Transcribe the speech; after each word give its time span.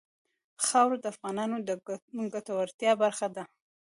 خاوره 0.65 0.97
د 1.01 1.05
افغانانو 1.13 1.57
د 1.65 1.69
ګټورتیا 2.33 2.91
برخه 3.03 3.27
ده. 3.35 3.43